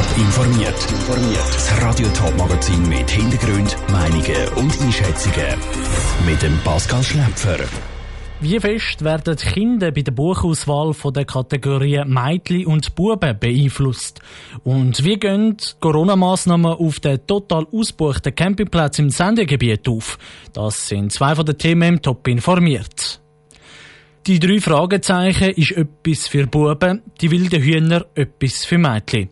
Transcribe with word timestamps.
Top 0.00 0.16
informiert. 0.16 0.74
Das 1.52 1.82
Radio 1.82 2.08
Top 2.08 2.34
Magazin 2.38 2.88
mit 2.88 3.10
Hintergrund, 3.10 3.76
Meinungen 3.92 4.48
und 4.56 4.80
Einschätzungen 4.80 5.58
mit 6.26 6.40
dem 6.40 6.56
Pascal 6.64 7.02
Schläpfer. 7.02 7.58
Wie 8.40 8.58
fest 8.58 9.04
werden 9.04 9.36
Kinder 9.36 9.90
bei 9.92 10.00
der 10.00 10.12
Buchauswahl 10.12 10.94
von 10.94 11.12
der 11.12 11.26
Kategorien 11.26 12.08
Mädchen 12.08 12.66
und 12.66 12.94
Buben 12.94 13.38
beeinflusst? 13.38 14.20
Und 14.64 15.04
wie 15.04 15.18
gehen 15.18 15.58
Corona-Massnahmen 15.80 16.72
auf 16.72 17.00
den 17.00 17.26
total 17.26 17.66
ausgebuchten 17.70 18.34
Campingplatz 18.34 18.98
im 19.00 19.10
Sendegebiet 19.10 19.86
auf? 19.86 20.18
Das 20.54 20.88
sind 20.88 21.12
zwei 21.12 21.34
von 21.34 21.44
den 21.44 21.58
Themen 21.58 21.96
im 21.96 22.00
Top 22.02 22.26
informiert. 22.26 23.20
Die 24.26 24.38
drei 24.38 24.60
Fragezeichen 24.60 25.48
ist 25.52 25.72
etwas 25.72 26.28
für 26.28 26.46
Buben, 26.46 27.02
die 27.22 27.30
wilden 27.30 27.62
Hühner 27.62 28.04
etwas 28.14 28.66
für 28.66 28.76
Mädchen. 28.76 29.30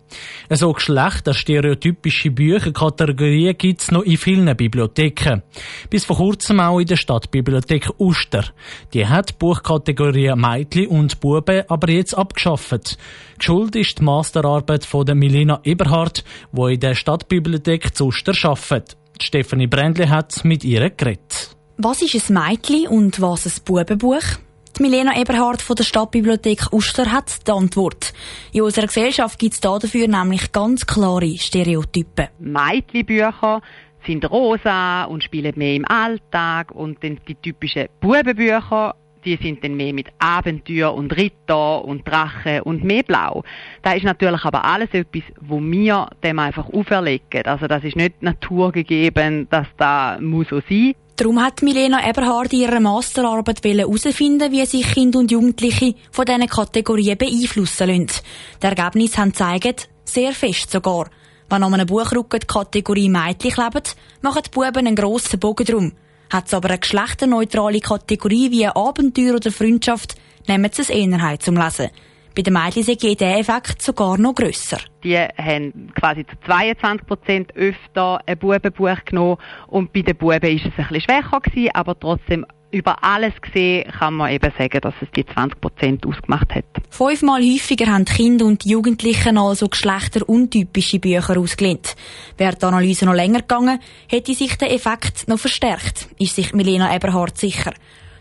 So 0.48 0.72
geschlechterstereotypische 0.72 2.30
Bücherkategorien 2.30 3.58
gibt 3.58 3.82
es 3.82 3.90
noch 3.90 4.02
in 4.02 4.16
vielen 4.16 4.56
Bibliotheken. 4.56 5.42
Bis 5.90 6.06
vor 6.06 6.16
kurzem 6.16 6.60
auch 6.60 6.78
in 6.78 6.86
der 6.86 6.96
Stadtbibliothek 6.96 7.90
Uster. 7.98 8.46
Die 8.94 9.06
hat 9.06 9.38
Buchkategorien 9.38 10.40
Mädchen 10.40 10.86
und 10.86 11.20
Buben 11.20 11.64
aber 11.68 11.90
jetzt 11.90 12.14
abgeschafft. 12.14 12.96
Schuld 13.38 13.76
ist 13.76 13.98
die 13.98 14.04
Masterarbeit 14.04 14.86
von 14.86 15.04
der 15.04 15.14
Milena 15.14 15.60
Eberhardt, 15.64 16.24
die 16.50 16.74
in 16.74 16.80
der 16.80 16.94
Stadtbibliothek 16.94 17.94
zu 17.94 18.06
Uster 18.06 18.32
arbeitet. 18.42 18.96
Stefanie 19.20 19.66
Brändli 19.66 20.06
hat 20.06 20.46
mit 20.46 20.64
ihr 20.64 20.88
geredet. 20.88 21.54
Was 21.76 22.00
ist 22.00 22.30
ein 22.30 22.42
Mädchen 22.42 22.88
und 22.88 23.20
was 23.20 23.44
ein 23.44 23.52
Bubenbuch? 23.66 24.38
Die 24.78 24.82
Milena 24.84 25.18
Eberhardt 25.18 25.60
von 25.60 25.74
der 25.74 25.82
Stadtbibliothek 25.82 26.72
Uster 26.72 27.10
hat 27.10 27.48
die 27.48 27.50
Antwort. 27.50 28.12
In 28.52 28.62
unserer 28.62 28.86
Gesellschaft 28.86 29.36
gibt 29.36 29.54
es 29.54 29.60
dafür 29.60 30.06
nämlich 30.06 30.52
ganz 30.52 30.86
klare 30.86 31.36
Stereotypen. 31.36 32.28
Mädchenbücher 32.38 33.60
sind 34.06 34.30
rosa 34.30 35.02
und 35.04 35.24
spielen 35.24 35.54
mehr 35.56 35.74
im 35.74 35.84
Alltag 35.84 36.70
und 36.70 37.02
dann 37.02 37.18
die 37.26 37.34
typischen 37.34 37.88
Bubenbücher 38.00 38.94
die 39.24 39.36
sind 39.42 39.64
dann 39.64 39.76
mehr 39.76 39.92
mit 39.92 40.06
Abenteuer 40.20 40.94
und 40.94 41.14
Ritter 41.16 41.84
und 41.84 42.06
Drachen 42.06 42.60
und 42.62 42.84
mehr 42.84 43.02
blau. 43.02 43.42
Da 43.82 43.92
ist 43.92 44.04
natürlich 44.04 44.44
aber 44.44 44.64
alles 44.64 44.90
etwas, 44.92 45.24
wo 45.40 45.60
wir 45.60 46.08
dem 46.22 46.38
einfach 46.38 46.72
auferlegen. 46.72 47.44
Also 47.44 47.66
das 47.66 47.82
ist 47.82 47.96
nicht 47.96 48.22
naturgegeben, 48.22 49.48
dass 49.50 49.66
da 49.76 50.18
muss 50.20 50.48
so 50.48 50.60
sein. 50.68 50.94
Darum 51.18 51.42
hat 51.42 51.62
Milena 51.62 52.08
Eberhard 52.08 52.52
in 52.52 52.60
ihrer 52.60 52.78
Masterarbeit 52.78 53.64
herausfinden, 53.64 54.52
wie 54.52 54.64
sich 54.64 54.86
Kinder 54.92 55.18
und 55.18 55.32
Jugendliche 55.32 55.96
von 56.12 56.24
diesen 56.24 56.46
Kategorien 56.46 57.18
beeinflussen 57.18 57.88
lassen. 57.88 58.22
Die 58.62 58.66
Ergebnisse 58.66 59.18
haben 59.18 59.32
gezeigt, 59.32 59.88
sehr 60.04 60.32
fest 60.32 60.70
sogar. 60.70 61.10
Wenn 61.50 61.64
an 61.64 61.74
einem 61.74 61.88
Buchrücken 61.88 62.38
die 62.38 62.46
Kategorie 62.46 63.08
Mädchen 63.08 63.50
klebt, 63.50 63.96
machen 64.22 64.42
die 64.46 64.50
Buben 64.50 64.86
einen 64.86 64.94
grossen 64.94 65.40
Bogen 65.40 65.66
drum. 65.66 65.92
Hat 66.30 66.46
es 66.46 66.54
aber 66.54 66.68
eine 66.68 66.78
geschlechterneutrale 66.78 67.80
Kategorie 67.80 68.52
wie 68.52 68.68
Abenteuer 68.68 69.34
oder 69.34 69.50
Freundschaft, 69.50 70.14
nehmen 70.46 70.70
sie 70.72 70.82
es 70.82 70.90
eher 70.90 71.40
zum 71.40 71.56
Lesen. 71.56 71.90
Bei 72.38 72.42
den 72.42 72.52
Mädchen 72.52 72.84
sei 72.84 72.94
dieser 72.94 73.36
Effekt 73.36 73.82
sogar 73.82 74.16
noch 74.16 74.32
grösser. 74.32 74.78
Die 75.02 75.16
haben 75.16 75.92
quasi 75.92 76.24
zu 76.24 76.36
22 76.46 77.04
Prozent 77.04 77.56
öfter 77.56 78.20
ein 78.24 78.38
Bubenbuch 78.38 79.04
genommen 79.04 79.38
und 79.66 79.92
bei 79.92 80.02
den 80.02 80.16
Buben 80.16 80.40
war 80.40 80.48
es 80.48 80.62
ein 80.62 80.70
bisschen 80.70 81.00
schwächer 81.00 81.40
gewesen, 81.40 81.70
aber 81.74 81.98
trotzdem 81.98 82.46
über 82.70 83.02
alles 83.02 83.32
gesehen 83.42 83.90
kann 83.90 84.14
man 84.14 84.30
eben 84.30 84.52
sagen, 84.56 84.80
dass 84.80 84.94
es 85.00 85.08
die 85.16 85.26
20 85.26 85.60
Prozent 85.60 86.06
ausgemacht 86.06 86.54
hat. 86.54 86.64
Fünfmal 86.90 87.42
häufiger 87.42 87.86
haben 87.92 88.04
die 88.04 88.12
Kinder 88.12 88.44
und 88.44 88.62
die 88.62 88.70
Jugendlichen 88.70 89.36
also 89.36 89.66
geschlechteruntypische 89.66 91.00
Bücher 91.00 91.40
ausgelehnt. 91.40 91.96
Wäre 92.36 92.54
die 92.54 92.66
Analyse 92.66 93.04
noch 93.04 93.14
länger 93.14 93.40
gegangen, 93.40 93.80
hätte 94.06 94.32
sich 94.32 94.56
der 94.56 94.72
Effekt 94.72 95.26
noch 95.26 95.40
verstärkt, 95.40 96.08
ist 96.20 96.36
sich 96.36 96.52
Milena 96.54 96.94
Eberhardt 96.94 97.36
sicher. 97.36 97.72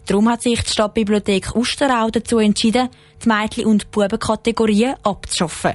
Darum 0.08 0.30
hat 0.30 0.42
sich 0.42 0.64
die 0.64 0.72
Stadtbibliothek 0.72 1.54
Usterau 1.54 2.10
dazu 2.10 2.40
entschieden, 2.40 2.88
die 3.22 3.28
Mädchen- 3.28 3.66
und 3.66 3.92
Bubenkategorien 3.92 4.96
abzuschaffen. 5.04 5.74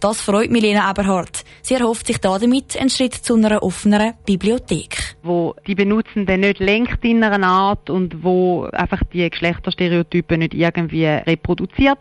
Das 0.00 0.20
freut 0.20 0.50
Milena 0.50 0.90
Eberhardt. 0.90 1.44
Sie 1.62 1.74
erhofft 1.74 2.06
sich 2.06 2.18
damit 2.18 2.78
einen 2.78 2.90
Schritt 2.90 3.14
zu 3.14 3.34
einer 3.36 3.62
offeneren 3.62 4.12
Bibliothek. 4.26 5.16
Wo 5.22 5.54
die 5.66 5.74
Benutzenden 5.74 6.40
nicht 6.40 6.60
lenkt 6.60 7.04
in 7.04 7.24
einer 7.24 7.46
Art 7.46 7.88
und 7.88 8.22
wo 8.22 8.64
einfach 8.72 9.00
die 9.12 9.28
Geschlechterstereotypen 9.30 10.40
nicht 10.40 10.54
irgendwie 10.54 11.06
reproduziert. 11.06 11.98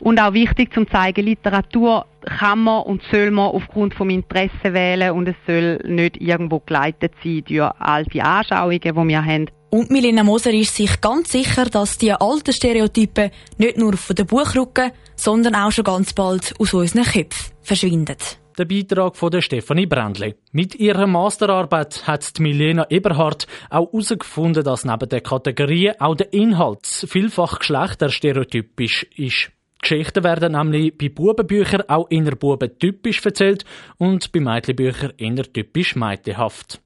Und 0.00 0.20
auch 0.20 0.34
wichtig 0.34 0.74
zum 0.74 0.90
zeigen, 0.90 1.24
Literatur 1.24 2.06
kann 2.26 2.58
man 2.58 2.82
und 2.82 3.02
soll 3.10 3.30
man 3.30 3.46
aufgrund 3.46 3.94
vom 3.94 4.10
Interesse 4.10 4.74
wählen 4.74 5.12
und 5.12 5.28
es 5.28 5.36
soll 5.46 5.76
nicht 5.86 6.20
irgendwo 6.20 6.60
geleitet 6.60 7.12
sein 7.22 7.44
durch 7.46 7.70
alte 7.78 8.22
Anschauungen, 8.22 8.80
die 8.80 8.94
wir 8.94 9.24
haben. 9.24 9.46
Und 9.70 9.90
Milena 9.90 10.22
Moser 10.22 10.52
ist 10.52 10.76
sich 10.76 11.00
ganz 11.00 11.32
sicher, 11.32 11.64
dass 11.66 11.98
die 11.98 12.12
alten 12.12 12.52
Stereotypen 12.52 13.30
nicht 13.58 13.76
nur 13.76 13.96
von 13.96 14.14
den 14.14 14.26
Buchrücken, 14.26 14.92
sondern 15.16 15.54
auch 15.54 15.72
schon 15.72 15.84
ganz 15.84 16.12
bald 16.12 16.54
aus 16.58 16.72
unseren 16.72 17.04
Köpfen 17.04 17.52
verschwinden. 17.62 18.16
Der 18.56 18.64
Beitrag 18.64 19.16
von 19.16 19.30
der 19.30 19.42
Stefanie 19.42 19.84
Brändli. 19.84 20.34
Mit 20.52 20.76
ihrer 20.76 21.06
Masterarbeit 21.06 22.06
hat 22.06 22.38
die 22.38 22.42
Milena 22.42 22.86
Eberhardt 22.88 23.46
auch 23.68 23.92
herausgefunden, 23.92 24.64
dass 24.64 24.86
neben 24.86 25.08
der 25.08 25.20
Kategorie 25.20 25.92
auch 25.98 26.14
der 26.14 26.32
Inhalt 26.32 26.86
vielfach 26.86 27.58
geschlechterstereotypisch 27.58 29.02
ist. 29.16 29.50
Geschichten 29.82 30.24
werden 30.24 30.52
nämlich 30.52 30.96
bei 30.96 31.10
Bubenbüchern 31.10 31.82
auch 31.88 32.08
inner 32.08 32.34
Buben 32.34 32.78
typisch 32.78 33.24
erzählt 33.24 33.64
und 33.98 34.32
bei 34.32 34.40
Mädchenbüchern 34.40 35.12
inner 35.18 35.44
typisch 35.44 35.94
mädchenhaft. 35.94 36.80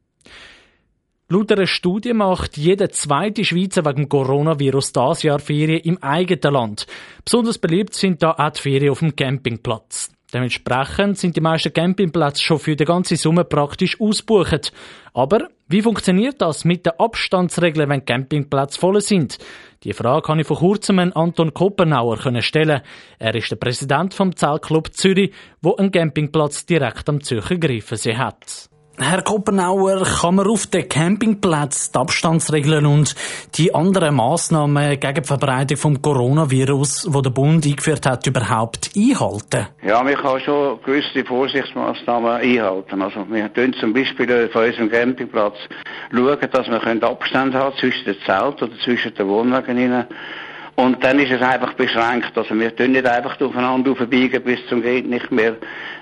Laut 1.33 1.53
einer 1.53 1.69
Studie 1.69 2.13
macht 2.13 2.57
jeder 2.57 2.91
zweite 2.91 3.45
Schweizer 3.45 3.85
wegen 3.85 4.09
Coronavirus 4.09 4.93
das 4.93 5.23
Jahr 5.23 5.39
Ferien 5.39 5.79
im 5.79 6.03
eigenen 6.03 6.53
Land. 6.53 6.89
Besonders 7.25 7.59
beliebt 7.59 7.95
sind 7.95 8.21
da 8.21 8.33
auch 8.33 8.51
die 8.51 8.61
Ferien 8.61 8.91
auf 8.91 8.99
dem 8.99 9.15
Campingplatz. 9.15 10.11
Dementsprechend 10.35 11.19
sind 11.19 11.37
die 11.37 11.41
meisten 11.41 11.73
Campingplätze 11.73 12.43
schon 12.43 12.59
für 12.59 12.75
den 12.75 12.85
ganzen 12.89 13.17
Sommer 13.17 13.45
praktisch 13.45 14.01
ausgebucht. 14.01 14.73
Aber 15.15 15.47
wie 15.69 15.83
funktioniert 15.83 16.41
das 16.41 16.65
mit 16.65 16.85
den 16.85 16.95
Abstandsregeln, 16.99 17.89
wenn 17.89 18.05
Campingplätze 18.05 18.81
voll 18.81 19.01
sind? 19.01 19.39
Die 19.85 19.93
Frage 19.93 20.23
kann 20.23 20.41
ich 20.41 20.49
vor 20.49 20.59
kurzem 20.59 20.99
an 20.99 21.13
Anton 21.13 21.55
Koppenauer 21.55 22.19
stellen. 22.43 22.81
Er 23.21 23.35
ist 23.37 23.53
der 23.53 23.57
Präsident 23.57 24.15
vom 24.15 24.35
Zeltclub 24.35 24.93
Zürich, 24.95 25.33
wo 25.63 25.77
einen 25.77 25.93
Campingplatz 25.93 26.67
direkt 26.67 27.09
am 27.09 27.23
Zürcher 27.23 27.57
Greifensee 27.57 28.17
hat. 28.17 28.69
Herr 29.03 29.23
Koppenauer, 29.23 30.03
kann 30.05 30.35
man 30.35 30.47
auf 30.47 30.67
den 30.67 30.87
Campingplätzen 30.89 31.93
die 31.95 31.99
Abstandsregeln 31.99 32.85
und 32.85 33.15
die 33.55 33.75
anderen 33.75 34.15
Massnahmen 34.15 35.01
gegen 35.01 35.23
die 35.23 35.27
Verbreitung 35.27 35.77
vom 35.79 36.03
Coronavirus, 36.03 37.07
wo 37.11 37.23
der 37.23 37.31
Bund 37.31 37.65
eingeführt 37.65 38.05
hat, 38.05 38.27
überhaupt 38.27 38.91
einhalten? 38.95 39.69
Ja, 39.83 40.07
wir 40.07 40.17
können 40.17 40.41
schon 40.41 40.83
gewisse 40.83 41.25
Vorsichtsmaßnahmen 41.25 42.43
einhalten. 42.43 43.01
Also 43.01 43.25
wir 43.31 43.53
tun 43.53 43.75
zum 43.81 43.95
Beispiel 43.95 44.49
auf 44.49 44.55
unserem 44.55 44.91
Campingplatz 44.91 45.57
schauen, 46.13 46.39
dass 46.53 46.67
wir 46.69 47.03
Abstand 47.09 47.55
haben 47.55 47.77
zwischen 47.79 48.05
den 48.05 48.17
Zelten 48.27 48.65
oder 48.65 48.79
zwischen 48.85 49.15
den 49.15 49.29
Wohnwagen 49.29 49.79
und 50.81 51.05
dann 51.05 51.19
ist 51.19 51.31
es 51.31 51.43
einfach 51.43 51.75
beschränkt. 51.75 52.37
Also 52.37 52.59
wir 52.59 52.75
tun 52.75 52.93
nicht 52.93 53.07
einfach 53.07 53.39
aufeinander 53.41 53.91
aufbiegen 53.93 54.43
bis 54.43 54.59
zum 54.69 54.83
geht 54.83 55.09
nicht 55.09 55.31
mehr, 55.31 55.57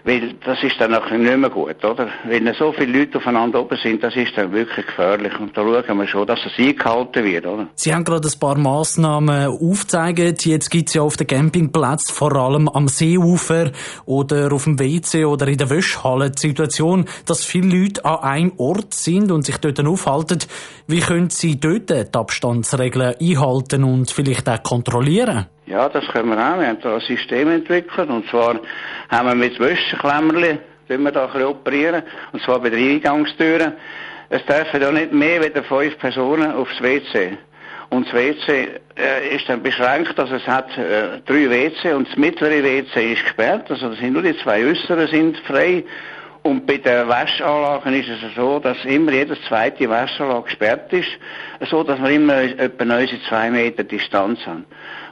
weil 0.04 0.34
das 0.44 0.62
ist 0.62 0.80
dann 0.80 0.92
nachher 0.92 1.18
nicht 1.18 1.36
mehr 1.36 1.50
gut, 1.50 1.84
oder? 1.84 2.08
Wenn 2.24 2.52
so 2.54 2.72
viele 2.72 3.00
Leute 3.00 3.18
aufeinander 3.18 3.60
oben 3.60 3.76
sind, 3.82 4.02
das 4.02 4.14
ist 4.14 4.36
dann 4.36 4.52
wirklich 4.52 4.86
gefährlich. 4.86 5.32
Und 5.40 5.56
da 5.56 5.62
schauen 5.62 5.98
wir 5.98 6.06
schon, 6.06 6.26
dass 6.26 6.38
es 6.46 6.64
eingehalten 6.64 7.24
wird, 7.24 7.46
oder? 7.46 7.66
Sie 7.74 7.92
haben 7.92 8.04
gerade 8.04 8.28
ein 8.28 8.38
paar 8.38 8.56
Massnahmen 8.56 9.48
aufgezeigt. 9.48 10.46
Jetzt 10.46 10.70
gibt 10.70 10.88
es 10.88 10.94
ja 10.94 11.02
auf 11.02 11.16
dem 11.16 11.26
Campingplatz, 11.26 12.10
vor 12.10 12.34
allem 12.36 12.68
am 12.68 12.88
Seeufer 12.88 13.72
oder 14.06 14.52
auf 14.52 14.64
dem 14.64 14.78
WC 14.78 15.24
oder 15.24 15.48
in 15.48 15.58
der 15.58 15.70
Wäschhalle, 15.70 16.30
die 16.30 16.38
Situation, 16.38 17.06
dass 17.26 17.44
viele 17.44 17.76
Leute 17.76 18.04
an 18.04 18.18
einem 18.18 18.52
Ort 18.58 18.94
sind 18.94 19.32
und 19.32 19.44
sich 19.44 19.58
dort 19.58 19.84
aufhalten. 19.84 20.38
Wie 20.86 21.00
können 21.00 21.30
Sie 21.30 21.58
dort 21.58 21.90
die 21.90 22.14
Abstandsregeln 22.14 23.14
einhalten 23.20 23.84
und 23.84 24.10
vielleicht 24.10 24.48
auch 24.48 24.62
kontrollieren? 24.68 25.46
Ja, 25.66 25.88
das 25.88 26.06
können 26.08 26.30
wir 26.30 26.36
auch. 26.36 26.58
Wir 26.60 26.68
haben 26.68 26.78
da 26.82 26.94
ein 26.94 27.00
System 27.00 27.50
entwickelt. 27.50 28.08
Und 28.08 28.28
zwar 28.28 28.60
haben 29.08 29.28
wir 29.28 29.34
mit 29.34 29.58
Wäscheklemmerli, 29.58 30.58
wir 31.04 31.12
da 31.12 31.28
operieren. 31.46 32.02
Und 32.32 32.42
zwar 32.42 32.60
bei 32.60 32.70
den 32.70 32.96
Eingangstüren. 32.96 33.72
Es 34.30 34.44
dürfen 34.44 34.82
ja 34.82 34.90
nicht 34.90 35.12
mehr 35.12 35.40
als 35.40 35.66
fünf 35.66 35.98
Personen 35.98 36.52
aufs 36.52 36.82
WC. 36.82 37.38
Und 37.90 38.06
das 38.06 38.14
WC 38.14 38.68
äh, 38.98 39.34
ist 39.34 39.48
dann 39.48 39.62
beschränkt, 39.62 40.18
also 40.20 40.34
es 40.34 40.46
hat 40.46 40.76
äh, 40.76 41.20
drei 41.24 41.48
WC 41.48 41.94
und 41.94 42.06
das 42.06 42.18
mittlere 42.18 42.62
WC 42.62 43.14
ist 43.14 43.22
gesperrt, 43.22 43.70
also 43.70 43.88
das 43.88 43.98
sind 43.98 44.12
nur 44.12 44.22
die 44.22 44.36
zwei 44.38 44.66
äußeren 44.66 45.08
sind 45.08 45.38
frei. 45.38 45.84
Und 46.42 46.66
bei 46.66 46.78
den 46.78 47.08
Waschanlagen 47.08 47.94
ist 47.94 48.08
es 48.08 48.34
so, 48.34 48.58
dass 48.58 48.76
immer 48.84 49.12
jedes 49.12 49.38
zweite 49.48 49.88
Waschanlage 49.88 50.44
gesperrt 50.44 50.92
ist, 50.92 51.08
so 51.70 51.82
dass 51.82 52.00
wir 52.00 52.10
immer 52.10 52.40
etwa 52.42 52.84
9, 52.84 53.08
zwei 53.28 53.50
Meter 53.50 53.84
Distanz 53.84 54.38
haben. 54.46 54.64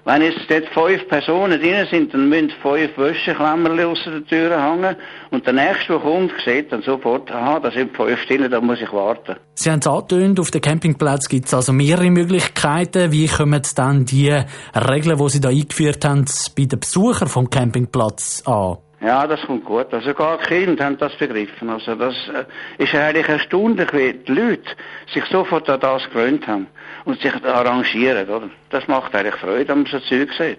Wenn 0.06 0.22
jetzt 0.22 0.48
dort 0.48 0.68
fünf 0.68 1.08
Personen 1.08 1.60
drin 1.60 1.84
sind, 1.90 2.14
dann 2.14 2.28
müssen 2.28 2.52
fünf 2.62 2.96
Wäscheklammerli 2.96 3.82
außer 3.82 4.12
der 4.12 4.24
Tür 4.24 4.62
hängen. 4.62 4.94
Und 5.32 5.44
der 5.44 5.52
Nächste, 5.52 5.94
der 5.94 5.98
kommt, 5.98 6.32
sieht 6.44 6.70
dann 6.70 6.82
sofort, 6.82 7.28
aha, 7.32 7.58
da 7.58 7.72
sind 7.72 7.96
fünf 7.96 8.24
drin, 8.26 8.48
da 8.48 8.60
muss 8.60 8.80
ich 8.80 8.92
warten. 8.92 9.34
Sie 9.54 9.68
haben 9.68 9.80
es 9.80 9.86
angetönt, 9.88 10.38
auf 10.38 10.52
dem 10.52 10.60
Campingplatz 10.60 11.28
gibt 11.28 11.46
es 11.46 11.54
also 11.54 11.72
mehrere 11.72 12.08
Möglichkeiten. 12.12 13.10
Wie 13.10 13.26
kommen 13.26 13.62
dann 13.74 14.04
die 14.04 14.30
Regeln, 14.76 15.18
die 15.18 15.28
Sie 15.28 15.40
da 15.40 15.48
eingeführt 15.48 16.04
haben, 16.04 16.24
bei 16.56 16.66
den 16.66 16.78
Besuchern 16.78 17.26
vom 17.26 17.50
Campingplatz 17.50 18.44
an? 18.46 18.76
Ja, 19.06 19.24
das 19.24 19.40
kommt 19.42 19.64
gut. 19.64 19.94
Also 19.94 20.12
gar 20.14 20.36
Kinder 20.38 20.84
haben 20.84 20.98
das 20.98 21.14
begriffen. 21.14 21.70
Also 21.70 21.94
das 21.94 22.16
äh, 22.26 22.82
ist 22.82 22.92
eigentlich 22.92 23.28
erstaunlich, 23.28 23.92
wie 23.92 24.12
die 24.14 24.32
Leute 24.32 24.68
sich 25.14 25.24
sofort 25.26 25.70
an 25.70 25.78
das 25.78 26.02
gewöhnt 26.10 26.44
haben 26.48 26.66
und 27.04 27.20
sich 27.20 27.32
arrangieren, 27.44 28.28
oder? 28.28 28.50
Das 28.70 28.88
macht 28.88 29.14
eigentlich 29.14 29.36
Freude, 29.36 29.68
wenn 29.68 29.84
man 29.84 29.86
so 29.86 30.00
Zeug 30.00 30.32
sieht. 30.36 30.58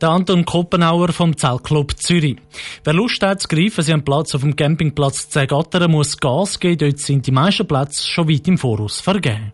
Der 0.00 0.08
Anton 0.08 0.44
Koppenauer 0.44 1.12
vom 1.12 1.36
Zeltclub 1.36 1.96
Zürich. 1.96 2.38
Wer 2.82 2.94
Lust 2.94 3.22
hat 3.22 3.42
zu 3.42 3.46
greifen, 3.46 3.82
Sie 3.82 3.92
haben 3.92 4.04
Platz 4.04 4.34
auf 4.34 4.40
dem 4.40 4.56
Campingplatz 4.56 5.28
Zegatteren, 5.28 5.92
muss 5.92 6.16
Gas 6.18 6.58
geben. 6.58 6.78
Dort 6.78 6.98
sind 6.98 7.28
die 7.28 7.32
meisten 7.32 7.68
Plätze 7.68 8.04
schon 8.04 8.28
weit 8.28 8.48
im 8.48 8.58
Voraus 8.58 9.00
vergeben. 9.00 9.52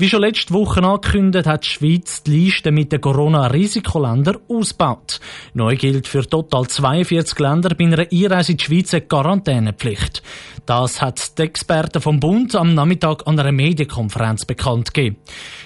Wie 0.00 0.08
schon 0.08 0.20
letzte 0.20 0.54
Woche 0.54 0.80
angekündigt, 0.80 1.48
hat 1.48 1.64
die 1.64 1.70
Schweiz 1.70 2.22
die 2.22 2.44
Liste 2.44 2.70
mit 2.70 2.92
den 2.92 3.00
Corona-Risikoländern 3.00 4.38
ausgebaut. 4.48 5.18
Neu 5.54 5.74
gilt 5.74 6.06
für 6.06 6.24
total 6.24 6.68
42 6.68 7.36
Länder 7.40 7.74
bei 7.74 7.86
einer 7.86 8.06
Einreise 8.12 8.52
in 8.52 8.58
die 8.58 8.64
Schweiz 8.64 8.94
eine 8.94 9.00
Quarantänepflicht. 9.00 10.22
Das 10.66 11.02
hat 11.02 11.36
die 11.36 11.42
Experten 11.42 12.00
vom 12.00 12.20
Bund 12.20 12.54
am 12.54 12.74
Nachmittag 12.74 13.26
an 13.26 13.40
einer 13.40 13.50
Medienkonferenz 13.50 14.44
bekannt 14.44 14.94
gegeben. 14.94 15.16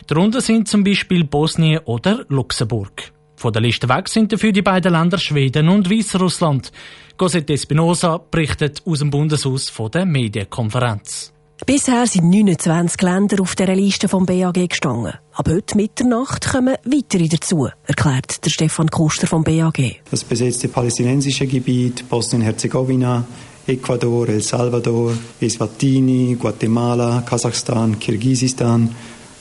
Darunter 0.07 0.41
sind 0.41 0.67
zum 0.67 0.83
Beispiel 0.83 1.25
Bosnien 1.25 1.83
oder 1.85 2.25
Luxemburg. 2.31 3.13
Von 3.37 3.53
der 3.53 3.61
Liste 3.61 3.87
weg 3.91 4.09
sind 4.09 4.33
dafür 4.33 4.53
die 4.53 4.63
beiden 4.63 4.93
Länder 4.93 5.19
Schweden 5.19 5.69
und 5.69 5.91
Weißrussland. 5.91 6.73
Cosette 7.19 7.53
Espinosa 7.53 8.17
berichtet 8.17 8.81
aus 8.87 9.01
dem 9.01 9.11
Bundeshaus 9.11 9.69
von 9.69 9.91
der 9.91 10.07
Medienkonferenz. 10.07 11.32
Bisher 11.65 12.09
sind 12.09 12.29
29 12.29 13.01
Länder 13.03 13.41
auf 13.41 13.55
der 13.55 13.75
Liste 13.77 14.09
vom 14.09 14.27
BAG 14.27 14.69
gestanden. 14.69 15.13
Ab 15.33 15.49
heute 15.49 15.77
Mitternacht 15.77 16.51
kommen 16.51 16.75
weitere 16.85 17.29
dazu, 17.29 17.69
erklärt 17.87 18.45
der 18.45 18.51
Stefan 18.51 18.91
Kuster 18.91 19.29
vom 19.29 19.45
BAG. 19.45 20.01
Das 20.11 20.25
besetzte 20.25 20.67
palästinensische 20.67 21.47
Gebiet, 21.47 22.09
Bosnien-Herzegowina, 22.09 23.25
Ecuador, 23.69 24.29
El 24.29 24.43
Salvador, 24.43 25.13
Eswatini, 25.41 26.37
Guatemala, 26.39 27.23
Kasachstan, 27.25 27.97
Kirgisistan, 28.01 28.93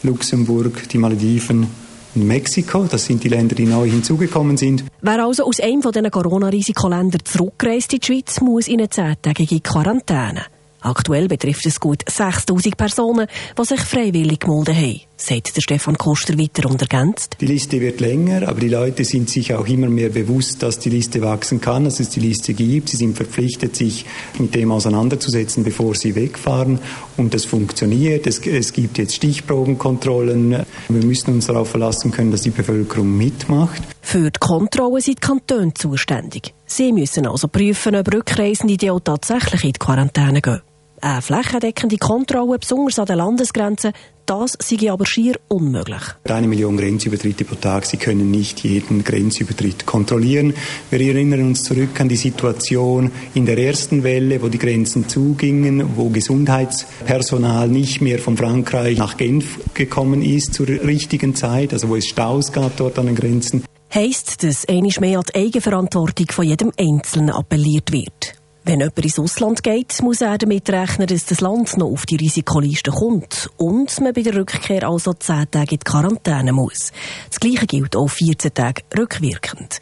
Luxemburg, 0.03 0.88
die 0.89 1.00
Malediven 1.00 1.68
und 2.13 2.27
Mexiko. 2.27 2.85
Das 2.85 3.06
sind 3.06 3.23
die 3.23 3.29
Länder, 3.29 3.56
die 3.56 3.65
neu 3.65 3.89
hinzugekommen 3.89 4.57
sind. 4.57 4.83
Wer 5.01 5.25
also 5.25 5.44
aus 5.44 5.59
einem 5.59 5.81
von 5.81 5.91
diesen 5.91 6.12
Corona-Risikoländern 6.12 7.21
zurückreist 7.23 7.94
in 7.94 8.00
die 8.00 8.06
Schweiz, 8.06 8.41
muss 8.41 8.68
in 8.68 8.79
eine 8.79 8.89
zehntägige 8.89 9.59
Quarantäne. 9.62 10.45
Aktuell 10.81 11.28
betrifft 11.28 11.66
es 11.68 11.80
gut 11.80 12.04
6000 12.10 12.75
Personen, 12.75 13.28
die 13.57 13.66
sich 13.66 13.81
freiwillig 13.81 14.39
gemeldet 14.39 14.75
haben, 14.75 15.01
sagt 15.16 15.56
der 15.56 15.62
Stefan 15.62 15.95
Koster 15.95 16.36
weiter 16.39 16.68
und 16.68 16.81
ergänzt. 16.81 17.38
Die 17.39 17.45
Liste 17.45 17.80
wird 17.80 18.00
länger, 18.00 18.48
aber 18.48 18.60
die 18.60 18.69
Leute 18.69 19.06
sind 19.06 19.30
sich 19.30 19.54
auch 19.54 19.68
immer 19.68 19.89
mehr 19.89 20.10
bewusst, 20.10 20.63
dass 20.63 20.80
die 20.80 20.89
Liste 20.89 21.22
wachsen 21.22 21.62
kann, 21.62 21.86
dass 21.86 22.00
es 22.00 22.10
die 22.10 22.19
Liste 22.19 22.56
gibt. 22.56 22.89
Sie 22.89 22.98
sind 22.98 23.16
verpflichtet, 23.16 23.75
sich 23.75 24.06
mit 24.39 24.56
dem 24.56 24.72
auseinanderzusetzen, 24.72 25.63
bevor 25.63 25.94
sie 25.94 26.16
wegfahren. 26.16 26.80
Und 27.16 27.36
das 27.36 27.45
funktioniert. 27.45 28.25
Es, 28.25 28.39
es 28.39 28.74
gibt 28.74 28.98
jetzt 28.98 29.16
Stichprobenkontrollen. 29.16 30.66
Wir 30.89 31.06
müssen 31.06 31.36
uns 31.36 31.45
darauf 31.45 31.69
verlassen 31.69 32.10
können, 32.10 32.31
dass 32.31 32.42
die 32.42 32.50
Bevölkerung 32.50 33.16
mitmacht. 33.16 33.83
Für 34.01 34.31
die 34.31 34.39
Kontrolle 34.39 35.00
sind 35.00 35.19
die 35.19 35.28
Kantone 35.28 35.74
zuständig. 35.75 36.56
Sie 36.66 36.92
müssen 36.92 37.28
also 37.28 37.48
prüfen, 37.48 37.95
ob 37.95 38.12
Rückreisende 38.12 38.92
auch 38.92 39.00
tatsächlich 39.00 39.63
in 39.63 39.74
die 39.74 39.80
Quarantäne 39.80 40.42
gehen. 40.42 40.62
Eine 41.03 41.24
flächendeckende 41.24 41.98
Kontrolle, 41.98 42.59
besonders 42.59 43.00
an 43.00 43.07
den 43.07 43.18
Landesgrenzen, 43.18 43.92
das 44.27 44.56
sei 44.59 44.92
aber 44.92 45.07
schier 45.07 45.36
unmöglich. 45.48 46.03
Eine 46.30 46.48
Million 46.48 46.77
Grenzübertritte 46.77 47.44
pro 47.44 47.56
Tag, 47.56 47.88
Sie 47.88 47.98
können 47.98 48.30
nicht 48.30 48.63
jeden 48.63 49.03
Grenzübertritt 49.03 49.88
kontrollieren. 49.88 50.53
Wir 50.92 51.01
erinnern 51.01 51.42
uns 51.42 51.63
zurück 51.63 52.00
an 52.00 52.07
die 52.07 52.18
Situation 52.18 53.09
in 53.33 53.48
der 53.48 53.57
ersten 53.57 54.03
Welle, 54.03 54.44
wo 54.44 54.48
die 54.48 54.59
Grenzen 54.59 55.09
zugingen, 55.09 55.98
wo 55.98 56.09
Gesundheitspersonal 56.09 57.68
nicht 57.68 58.01
mehr 58.01 58.19
von 58.19 58.38
Frankreich 58.38 59.00
nach 59.00 59.18
Genf 59.18 59.57
gekommen 59.74 60.21
ist 60.21 60.54
zur 60.54 60.68
richtigen 60.68 61.33
Zeit, 61.33 61.74
also 61.74 61.89
wo 61.89 61.95
es 61.95 62.06
Staus 62.06 62.51
gab 62.51 62.77
dort 62.77 63.00
an 63.00 63.07
den 63.07 63.15
Grenzen. 63.15 63.63
Heisst, 63.92 64.44
dass 64.44 64.65
einmal 64.69 64.94
mehr 65.00 65.18
an 65.18 65.25
die 65.33 65.39
Eigenverantwortung 65.39 66.27
von 66.30 66.45
jedem 66.45 66.71
Einzelnen 66.77 67.31
appelliert 67.31 67.92
wird. 67.92 68.41
Wenn 68.63 68.80
jemand 68.80 69.00
ins 69.00 69.18
Ausland 69.18 69.63
geht, 69.63 70.02
muss 70.04 70.22
er 70.22 70.38
damit 70.38 70.69
rechnen, 70.69 71.08
dass 71.08 71.25
das 71.25 71.42
Land 71.42 71.78
noch 71.78 71.88
auf 71.88 72.06
die 72.06 72.18
Risikoliste 72.18 72.92
kommt 72.92 73.50
und 73.58 74.00
man 74.02 74.13
bei 74.13 74.22
der 74.22 74.36
Rückkehr 74.36 74.88
also 74.88 75.13
10 75.13 75.50
Tage 75.50 75.72
in 75.72 75.80
die 75.80 75.84
Quarantäne 75.84 76.54
muss. 76.54 76.92
Das 77.30 77.40
Gleiche 77.40 77.66
gilt 77.66 77.96
auch 77.96 78.08
14 78.08 78.54
Tage 78.54 78.84
rückwirkend. 78.96 79.80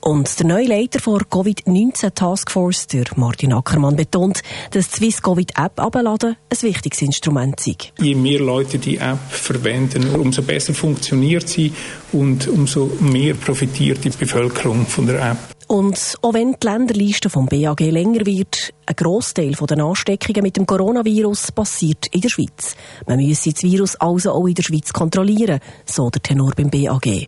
Und 0.00 0.38
der 0.38 0.46
neue 0.46 0.66
Leiter 0.66 0.98
der 0.98 1.26
Covid-19 1.28 2.14
Taskforce, 2.14 2.86
der 2.86 3.04
Martin 3.16 3.52
Ackermann, 3.52 3.96
betont, 3.96 4.42
dass 4.70 4.88
die 4.88 4.96
Swiss 4.96 5.20
Covid-App 5.20 5.78
abladen 5.78 6.36
ein 6.48 6.62
wichtiges 6.62 7.02
Instrument 7.02 7.60
sei. 7.60 7.76
Je 8.00 8.14
mehr 8.14 8.40
Leute 8.40 8.78
die 8.78 8.96
App 8.96 9.30
verwenden, 9.30 10.14
umso 10.14 10.40
besser 10.40 10.72
funktioniert 10.72 11.50
sie 11.50 11.70
und 12.12 12.48
umso 12.48 12.90
mehr 12.98 13.34
profitiert 13.34 14.02
die 14.04 14.10
Bevölkerung 14.10 14.86
von 14.86 15.06
der 15.06 15.32
App. 15.32 15.51
Und 15.72 16.18
auch 16.20 16.34
wenn 16.34 16.54
die 16.62 16.66
Länderliste 16.66 17.30
vom 17.30 17.46
BAG 17.46 17.80
länger 17.80 18.26
wird, 18.26 18.74
ein 18.84 18.94
Grossteil 18.94 19.52
der 19.52 19.78
Ansteckungen 19.78 20.42
mit 20.42 20.58
dem 20.58 20.66
Coronavirus 20.66 21.50
passiert 21.52 22.08
in 22.12 22.20
der 22.20 22.28
Schweiz. 22.28 22.76
Man 23.06 23.16
müsse 23.16 23.54
das 23.54 23.62
Virus 23.62 23.96
also 23.96 24.32
auch 24.32 24.46
in 24.46 24.54
der 24.54 24.64
Schweiz 24.64 24.92
kontrollieren, 24.92 25.60
so 25.86 26.10
der 26.10 26.20
Tenor 26.20 26.52
beim 26.54 26.68
BAG. 26.68 27.26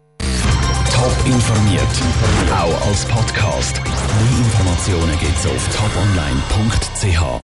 Top 0.93 1.17
informiert, 1.25 1.89
auch 2.53 2.87
als 2.87 3.07
Podcast. 3.07 3.81
Mehr 3.83 4.39
Informationen 4.45 5.19
gibt's 5.19 5.47
auf 5.47 5.69
toponline.ch. 5.75 7.41